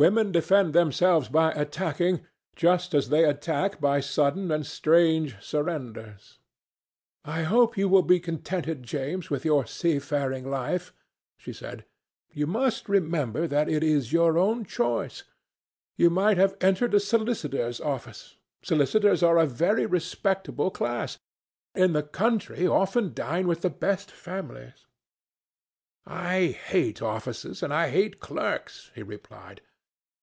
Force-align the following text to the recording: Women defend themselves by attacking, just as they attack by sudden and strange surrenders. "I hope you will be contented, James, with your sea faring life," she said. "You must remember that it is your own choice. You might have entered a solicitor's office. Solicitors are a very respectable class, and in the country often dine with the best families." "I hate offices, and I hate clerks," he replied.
Women 0.00 0.30
defend 0.30 0.74
themselves 0.74 1.28
by 1.28 1.50
attacking, 1.50 2.24
just 2.54 2.94
as 2.94 3.08
they 3.08 3.24
attack 3.24 3.80
by 3.80 3.98
sudden 3.98 4.52
and 4.52 4.64
strange 4.64 5.34
surrenders. 5.42 6.38
"I 7.24 7.42
hope 7.42 7.76
you 7.76 7.88
will 7.88 8.04
be 8.04 8.20
contented, 8.20 8.84
James, 8.84 9.28
with 9.28 9.44
your 9.44 9.66
sea 9.66 9.98
faring 9.98 10.48
life," 10.48 10.94
she 11.36 11.52
said. 11.52 11.84
"You 12.32 12.46
must 12.46 12.88
remember 12.88 13.48
that 13.48 13.68
it 13.68 13.82
is 13.82 14.12
your 14.12 14.38
own 14.38 14.64
choice. 14.64 15.24
You 15.96 16.10
might 16.10 16.36
have 16.36 16.56
entered 16.60 16.94
a 16.94 17.00
solicitor's 17.00 17.80
office. 17.80 18.36
Solicitors 18.62 19.24
are 19.24 19.36
a 19.38 19.46
very 19.46 19.84
respectable 19.84 20.70
class, 20.70 21.18
and 21.74 21.86
in 21.86 21.92
the 21.94 22.04
country 22.04 22.68
often 22.68 23.14
dine 23.14 23.48
with 23.48 23.62
the 23.62 23.68
best 23.68 24.12
families." 24.12 24.86
"I 26.06 26.46
hate 26.68 27.02
offices, 27.02 27.64
and 27.64 27.74
I 27.74 27.90
hate 27.90 28.20
clerks," 28.20 28.92
he 28.94 29.02
replied. 29.02 29.60